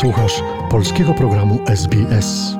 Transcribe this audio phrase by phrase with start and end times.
[0.00, 2.56] Słuchasz polskiego programu SBS.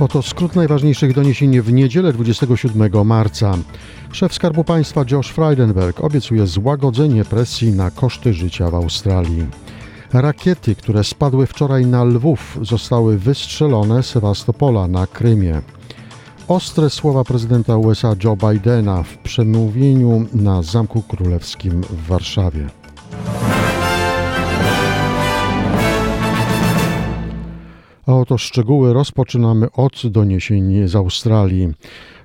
[0.00, 3.54] Oto skrót najważniejszych doniesień w niedzielę 27 marca.
[4.12, 9.46] Szef Skarbu Państwa Josh Frydenberg obiecuje złagodzenie presji na koszty życia w Australii.
[10.12, 15.62] Rakiety, które spadły wczoraj na Lwów, zostały wystrzelone z Sewastopola na Krymie.
[16.48, 22.66] Ostre słowa prezydenta USA Joe Bidena w przemówieniu na Zamku Królewskim w Warszawie.
[28.08, 31.68] A oto szczegóły rozpoczynamy od doniesień z Australii.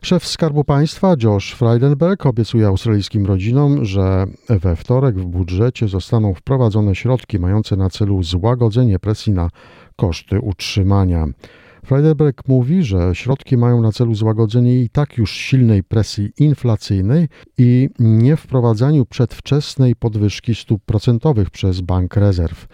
[0.02, 6.96] Szef Skarbu Państwa Josh Frydenberg obiecuje australijskim rodzinom, że we wtorek w budżecie zostaną wprowadzone
[6.96, 9.50] środki mające na celu złagodzenie presji na
[9.96, 11.28] koszty utrzymania.
[11.86, 17.90] Frydenberg mówi, że środki mają na celu złagodzenie i tak już silnej presji inflacyjnej i
[18.00, 22.68] nie wprowadzaniu przedwczesnej podwyżki stóp procentowych przez Bank Rezerw.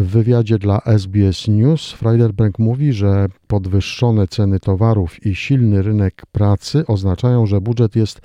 [0.00, 6.86] W wywiadzie dla SBS News Freiderberg mówi, że podwyższone ceny towarów i silny rynek pracy
[6.86, 8.20] oznaczają, że budżet jest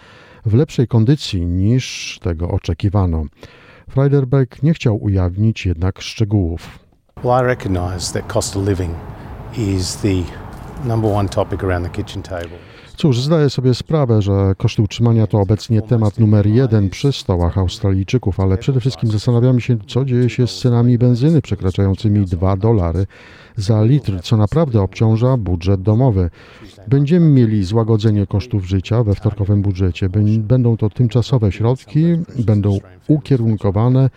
[0.46, 3.26] w lepszej kondycji niż tego oczekiwano.
[3.90, 6.80] Freiderberg nie chciał ujawnić jednak szczegółów.
[7.24, 8.96] Well, I recognise that cost of living
[9.58, 10.24] is the
[10.88, 12.58] number one topic around the kitchen table.
[12.98, 18.40] Cóż, zdaję sobie sprawę, że koszty utrzymania to obecnie temat numer jeden przy stołach Australijczyków,
[18.40, 23.06] ale przede wszystkim zastanawiamy się, co dzieje się z cenami benzyny przekraczającymi 2 dolary
[23.56, 26.30] za litr, co naprawdę obciąża budżet domowy.
[26.88, 30.10] Będziemy mieli złagodzenie kosztów życia we wtorkowym budżecie.
[30.38, 32.06] Będą to tymczasowe środki,
[32.40, 34.10] będą ukierunkowane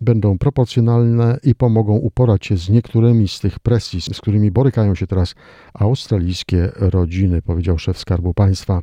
[0.00, 5.06] będą proporcjonalne i pomogą uporać się z niektórymi z tych presji, z którymi borykają się
[5.06, 5.34] teraz
[5.74, 8.80] australijskie rodziny, powiedział szef Skarbu Państwa.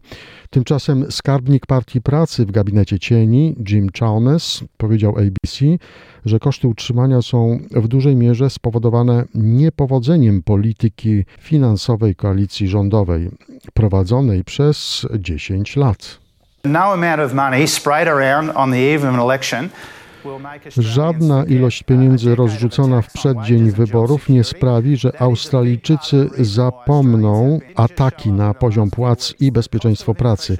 [0.49, 5.65] Tymczasem skarbnik Partii Pracy w gabinecie cieni, Jim Chaunes, powiedział ABC,
[6.25, 13.29] że koszty utrzymania są w dużej mierze spowodowane niepowodzeniem polityki finansowej koalicji rządowej
[13.73, 16.19] prowadzonej przez 10 lat.
[16.63, 19.69] No amount of money sprayed around on the eve of an election
[20.77, 28.91] Żadna ilość pieniędzy rozrzucona w przeddzień wyborów nie sprawi, że Australijczycy zapomną ataki na poziom
[28.91, 30.57] płac i bezpieczeństwo pracy.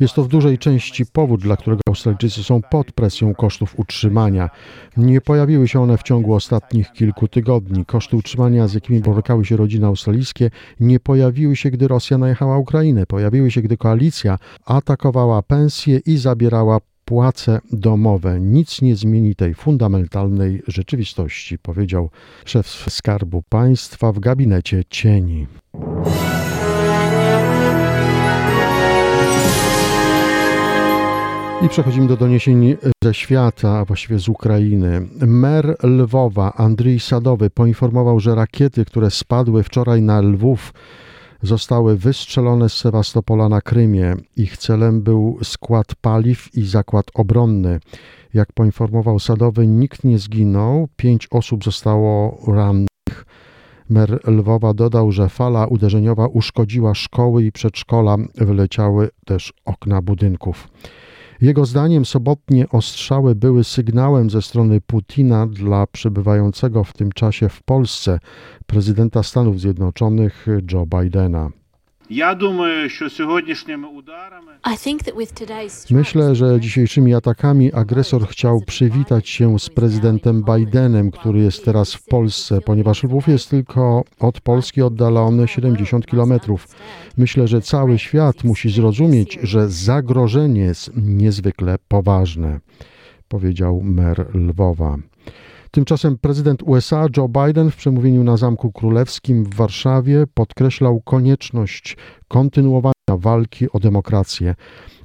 [0.00, 4.50] Jest to w dużej części powód, dla którego Australijczycy są pod presją kosztów utrzymania.
[4.96, 7.84] Nie pojawiły się one w ciągu ostatnich kilku tygodni.
[7.84, 10.50] Koszty utrzymania, z jakimi borykały się rodziny australijskie,
[10.80, 13.06] nie pojawiły się, gdy Rosja najechała Ukrainę.
[13.06, 18.40] Pojawiły się, gdy koalicja atakowała pensje i zabierała płace domowe.
[18.40, 22.10] Nic nie zmieni tej fundamentalnej rzeczywistości, powiedział
[22.44, 25.46] szef Skarbu Państwa w gabinecie cieni.
[31.64, 35.08] I przechodzimy do doniesień ze świata, a właściwie z Ukrainy.
[35.26, 40.72] Mer Lwowa, Andrzej Sadowy, poinformował, że rakiety, które spadły wczoraj na Lwów,
[41.42, 44.16] zostały wystrzelone z Sewastopola na Krymie.
[44.36, 47.80] Ich celem był skład paliw i zakład obronny.
[48.34, 52.88] Jak poinformował Sadowy, nikt nie zginął, pięć osób zostało rannych.
[53.88, 60.68] Mer Lwowa dodał, że fala uderzeniowa uszkodziła szkoły i przedszkola, wyleciały też okna budynków.
[61.40, 67.62] Jego zdaniem sobotnie ostrzały były sygnałem ze strony Putina dla przebywającego w tym czasie w
[67.62, 68.18] Polsce
[68.66, 71.50] prezydenta Stanów Zjednoczonych Joe Bidena.
[75.90, 82.04] Myślę, że dzisiejszymi atakami agresor chciał przywitać się z prezydentem Bidenem, który jest teraz w
[82.04, 86.68] Polsce, ponieważ Lwów jest tylko od Polski oddalony 70 kilometrów.
[87.16, 92.60] Myślę, że cały świat musi zrozumieć, że zagrożenie jest niezwykle poważne,
[93.28, 94.96] powiedział mer Lwowa.
[95.70, 101.96] Tymczasem prezydent USA Joe Biden w przemówieniu na Zamku Królewskim w Warszawie podkreślał konieczność
[102.28, 104.54] kontynuowania walki o demokrację.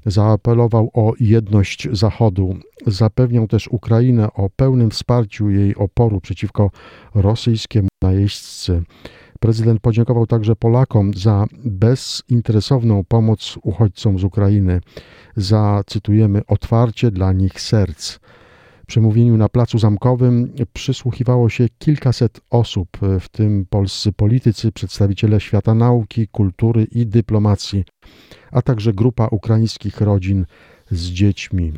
[0.06, 2.56] Zaapelował o jedność Zachodu.
[2.88, 6.72] Zapewniał też Ukrainę o pełnym wsparciu jej oporu przeciwko
[7.16, 8.84] rosyjskiemu najeźdźcy.
[9.40, 14.82] Prezydent podziękował także Polakom za bezinteresowną pomoc uchodźcom z Ukrainy,
[15.36, 18.20] za, cytujemy, otwarcie dla nich serc.
[18.88, 22.88] Przemówieniu na Placu Zamkowym przysłuchiwało się kilkaset osób,
[23.20, 27.84] w tym polscy politycy, przedstawiciele świata nauki, kultury i dyplomacji,
[28.52, 30.46] a także grupa ukraińskich rodzin
[30.92, 31.74] z dziećmi.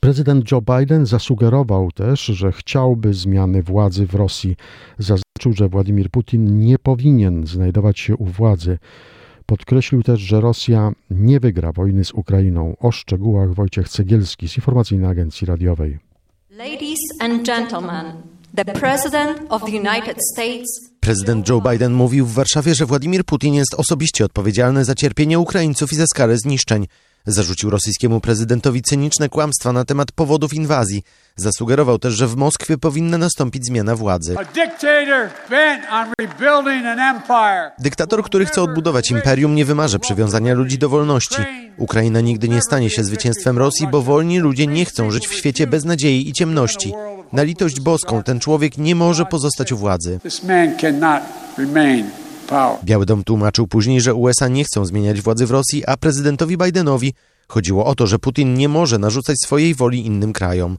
[0.00, 4.56] Prezydent Joe Biden zasugerował też, że chciałby zmiany władzy w Rosji.
[4.98, 8.78] Zaznaczył, że Władimir Putin nie powinien znajdować się u władzy.
[9.46, 12.76] Podkreślił też, że Rosja nie wygra wojny z Ukrainą.
[12.80, 16.07] O szczegółach Wojciech Cegielski z Informacyjnej Agencji Radiowej.
[16.58, 18.22] Ladies and gentlemen,
[18.54, 23.54] the President of the United States Prezydent Joe Biden mówił w Warszawie, że Władimir Putin
[23.54, 26.86] jest osobiście odpowiedzialny za cierpienie Ukraińców i za skalę zniszczeń.
[27.26, 31.02] Zarzucił rosyjskiemu prezydentowi cyniczne kłamstwa na temat powodów inwazji.
[31.36, 34.36] Zasugerował też, że w Moskwie powinna nastąpić zmiana władzy.
[34.38, 37.70] A dictator bent on rebuilding an empire.
[37.78, 41.67] Dyktator, który chce odbudować imperium, nie wymarza przywiązania ludzi do wolności.
[41.78, 45.66] Ukraina nigdy nie stanie się zwycięstwem Rosji, bo wolni ludzie nie chcą żyć w świecie
[45.66, 46.92] bez nadziei i ciemności.
[47.32, 50.20] Na litość boską ten człowiek nie może pozostać u władzy.
[52.84, 57.14] Biały Dom tłumaczył później, że USA nie chcą zmieniać władzy w Rosji, a prezydentowi Bidenowi
[57.48, 60.78] chodziło o to, że Putin nie może narzucać swojej woli innym krajom.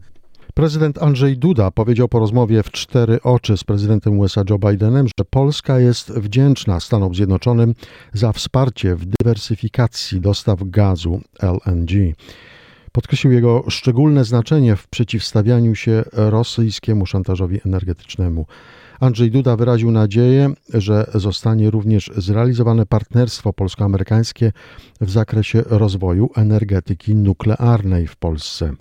[0.54, 5.26] Prezydent Andrzej Duda powiedział po rozmowie w cztery oczy z prezydentem USA Joe Bidenem, że
[5.30, 7.76] Polska jest wdzięczna Stanom Zjednoczonym
[8.14, 12.16] za wsparcie w dywersyfikacji dostaw gazu LNG.
[12.92, 18.46] Podkreślił jego szczególne znaczenie w przeciwstawianiu się rosyjskiemu szantażowi energetycznemu.
[19.00, 24.52] Andrzej Duda wyraził nadzieję, że zostanie również zrealizowane partnerstwo polsko-amerykańskie
[25.02, 28.74] w zakresie rozwoju energetyki nuklearnej w Polsce.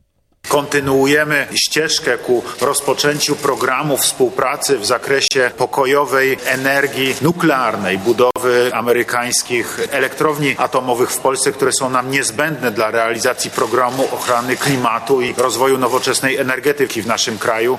[0.49, 11.11] Kontynuujemy ścieżkę ku rozpoczęciu programu współpracy w zakresie pokojowej energii nuklearnej, budowy amerykańskich elektrowni atomowych
[11.11, 17.03] w Polsce, które są nam niezbędne dla realizacji programu ochrony klimatu i rozwoju nowoczesnej energetyki
[17.03, 17.79] w naszym kraju.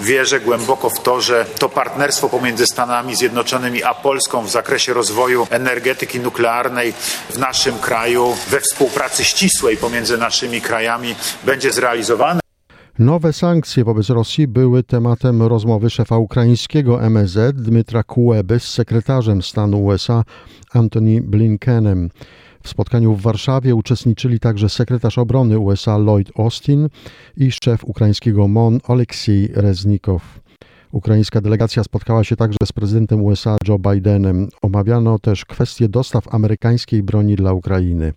[0.00, 5.46] Wierzę głęboko w to, że to partnerstwo pomiędzy Stanami Zjednoczonymi a Polską w zakresie rozwoju
[5.50, 6.92] energetyki nuklearnej
[7.30, 11.14] w naszym kraju we współpracy ścisłej pomiędzy naszymi krajami
[11.44, 12.09] będzie zrealizowane.
[12.98, 19.84] Nowe sankcje wobec Rosji były tematem rozmowy szefa ukraińskiego MSZ Dmytra Kułeby z sekretarzem stanu
[19.84, 20.24] USA
[20.72, 22.10] Antony Blinkenem.
[22.62, 26.88] W spotkaniu w Warszawie uczestniczyli także sekretarz obrony USA Lloyd Austin
[27.36, 30.40] i szef ukraińskiego MON Oleksiej Reznikow.
[30.92, 34.48] Ukraińska delegacja spotkała się także z prezydentem USA Joe Bidenem.
[34.62, 38.12] Omawiano też kwestię dostaw amerykańskiej broni dla Ukrainy.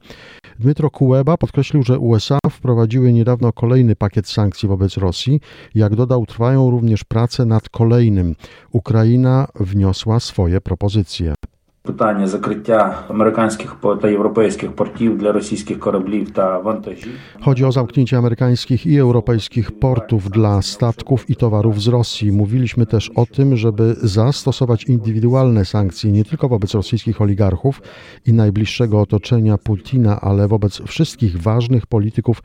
[0.60, 5.40] Dmytro Kuleba podkreślił, że USA wprowadziły niedawno kolejny pakiet sankcji wobec Rosji.
[5.76, 8.36] Jak dodał, trwają również prace nad kolejnym.
[8.72, 11.34] Ukraina wniosła swoje propozycje.
[11.83, 17.13] Питання закриття американських по- та європейських портів для російських кораблів та вантажів.
[17.45, 22.33] Chodzi o zamknięcie amerykańskich i europejskich portów dla statków i towarów z Rosji.
[22.33, 27.83] Mówiliśmy też o tym, żeby zastosować indywidualne sankcje nie tylko wobec rosyjskich oligarchów
[28.27, 32.43] i najbliższego otoczenia Putina, ale wobec wszystkich ważnych polityków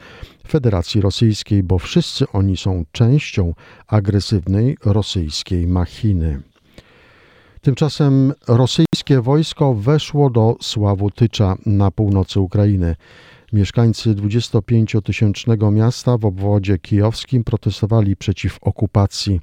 [0.48, 3.54] Federacji Rosyjskiej, bo wszyscy oni są częścią
[3.88, 6.42] agresywnej rosyjskiej machiny.
[7.61, 12.97] Tymczasem rosyjskie wojsko weszło do Sławutycza na północy Ukrainy.
[13.53, 19.41] Mieszkańcy 25-tysięcznego miasta w obwodzie kijowskim protestowali przeciw okupacji.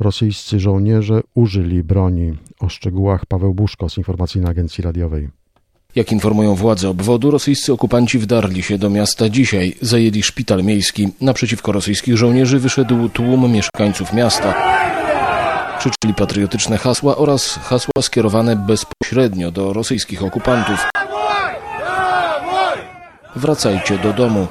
[0.00, 2.32] Rosyjscy żołnierze użyli broni.
[2.60, 5.28] O szczegółach Paweł Buszko z Informacyjnej Agencji Radiowej.
[5.94, 11.08] Jak informują władze obwodu, rosyjscy okupanci wdarli się do miasta dzisiaj, zajęli szpital miejski.
[11.20, 14.54] Naprzeciwko rosyjskich żołnierzy wyszedł tłum mieszkańców miasta.
[15.82, 20.88] Krzyczeli patriotyczne hasła oraz hasła skierowane bezpośrednio do rosyjskich okupantów.
[23.36, 24.46] Wracajcie do domu.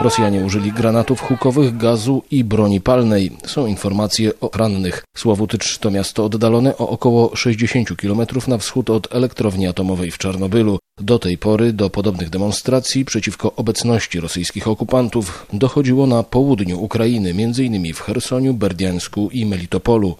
[0.00, 3.30] Rosjanie użyli granatów hukowych, gazu i broni palnej.
[3.46, 5.04] Są informacje o rannych.
[5.16, 10.78] Sławutycz to miasto oddalone o około 60 km na wschód od elektrowni atomowej w Czarnobylu.
[11.00, 17.94] Do tej pory do podobnych demonstracji przeciwko obecności rosyjskich okupantów dochodziło na południu Ukrainy, m.in.
[17.94, 20.16] w Chersoniu, Berdiańsku i Melitopolu.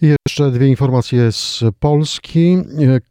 [0.00, 2.56] Jeszcze dwie informacje z Polski.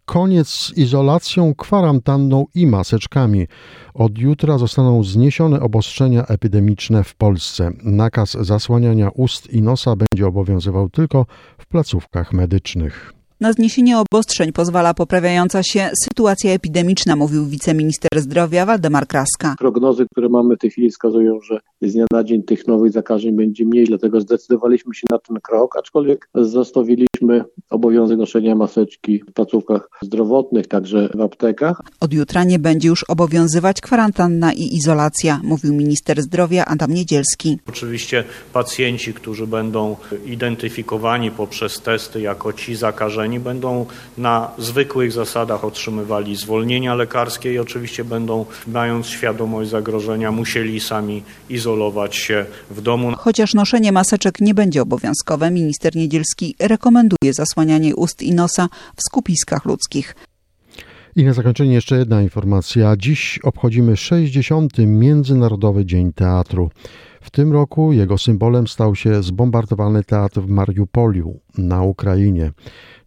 [0.06, 3.48] Koniec z izolacją, kwarantanną i maseczkami.
[3.94, 7.72] Od jutra zostaną zniesione obostrzenia epidemiczne w Polsce.
[7.84, 11.26] Nakaz zasłaniania ust i nosa będzie obowiązywał tylko
[11.58, 13.14] w placówkach medycznych.
[13.44, 19.56] Na zniesienie obostrzeń pozwala poprawiająca się sytuacja epidemiczna, mówił wiceminister zdrowia Waldemar Kraska.
[19.60, 23.36] Prognozy, które mamy w tej chwili wskazują, że z dnia na dzień tych nowych zakażeń
[23.36, 29.90] będzie mniej, dlatego zdecydowaliśmy się na ten krok, aczkolwiek zostawiliśmy obowiązek noszenia maseczki w placówkach
[30.02, 31.82] zdrowotnych, także w aptekach.
[32.00, 37.58] Od jutra nie będzie już obowiązywać kwarantanna i izolacja, mówił minister zdrowia Adam Niedzielski.
[37.68, 38.24] Oczywiście
[38.54, 39.96] pacjenci, którzy będą
[40.26, 43.86] identyfikowani poprzez testy jako ci zakażeni, Oni będą
[44.18, 52.16] na zwykłych zasadach otrzymywali zwolnienia lekarskie i oczywiście będą, mając świadomość zagrożenia, musieli sami izolować
[52.16, 53.12] się w domu.
[53.18, 59.66] Chociaż noszenie maseczek nie będzie obowiązkowe, minister Niedzielski rekomenduje zasłanianie ust i nosa w skupiskach
[59.66, 60.16] ludzkich.
[61.16, 62.96] I na zakończenie jeszcze jedna informacja.
[62.98, 64.78] Dziś obchodzimy 60.
[64.78, 66.70] Międzynarodowy Dzień Teatru.
[67.22, 72.52] W tym roku jego symbolem stał się zbombardowany teatr w Mariupoliu na Ukrainie.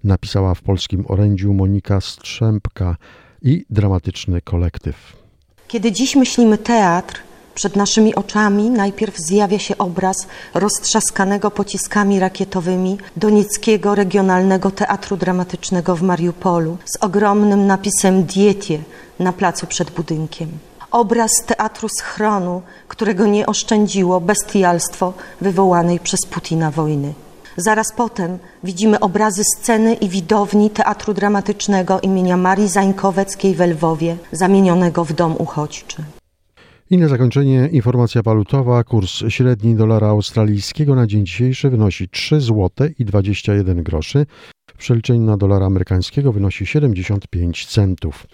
[0.07, 2.97] Napisała w polskim orędziu Monika Strzępka
[3.43, 4.97] i dramatyczny kolektyw.
[5.69, 7.21] Kiedy dziś myślimy teatr,
[7.55, 10.17] przed naszymi oczami najpierw zjawia się obraz
[10.55, 18.79] roztrzaskanego pociskami rakietowymi Donieckiego Regionalnego Teatru Dramatycznego w Mariupolu z ogromnym napisem Dietie
[19.19, 20.49] na placu przed budynkiem.
[20.91, 27.15] Obraz teatru schronu, którego nie oszczędziło bestialstwo wywołanej przez Putina wojny.
[27.57, 35.05] Zaraz potem widzimy obrazy sceny i widowni Teatru Dramatycznego imienia Marii Zańkoweckiej w Lwowie, zamienionego
[35.05, 35.97] w dom uchodźczy.
[36.91, 38.85] I na zakończenie informacja walutowa.
[38.85, 44.27] Kurs średni dolara australijskiego na dzień dzisiejszy wynosi 3 zł i 21 groszy.
[44.71, 48.27] W przeliczeniu na dolara amerykańskiego wynosi 75 centów.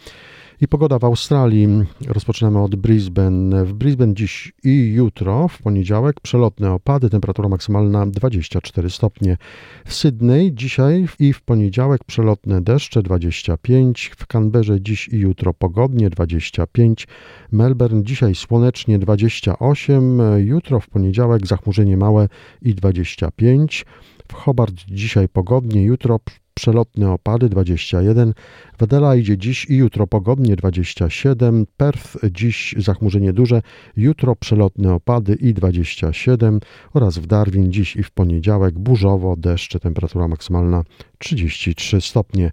[0.62, 1.68] I pogoda w Australii.
[2.08, 3.64] Rozpoczynamy od Brisbane.
[3.64, 9.36] W Brisbane dziś i jutro, w poniedziałek, przelotne opady, temperatura maksymalna 24 stopnie.
[9.84, 14.10] W Sydney dzisiaj i w poniedziałek przelotne deszcze 25.
[14.16, 17.06] W Canberrze dziś i jutro pogodnie 25.
[17.52, 20.20] Melbourne dzisiaj słonecznie 28.
[20.38, 22.28] Jutro w poniedziałek zachmurzenie małe
[22.62, 23.84] i 25.
[24.28, 26.20] W Hobart dzisiaj pogodnie, jutro
[26.54, 28.34] przelotne opady 21,
[28.78, 33.62] w Adelaide dziś i jutro pogodnie 27, Perth dziś zachmurzenie duże,
[33.96, 36.60] jutro przelotne opady i 27
[36.94, 40.82] oraz w Darwin dziś i w poniedziałek burzowo, deszcze, temperatura maksymalna
[41.18, 42.52] 33 stopnie.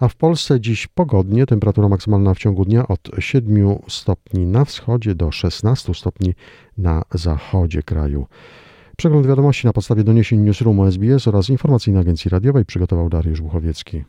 [0.00, 5.14] A w Polsce dziś pogodnie, temperatura maksymalna w ciągu dnia od 7 stopni na wschodzie
[5.14, 6.34] do 16 stopni
[6.78, 8.26] na zachodzie kraju.
[8.98, 14.04] Przegląd wiadomości na podstawie doniesień Newsroomu SBS oraz informacyjnej agencji radiowej przygotował Dariusz Buchowiecki.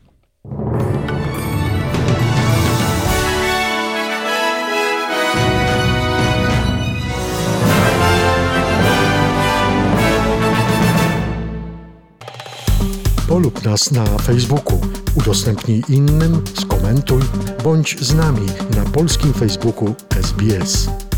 [13.28, 14.80] Polub nas na Facebooku,
[15.14, 17.20] udostępnij innym, skomentuj,
[17.64, 21.09] bądź z nami na polskim Facebooku SBS.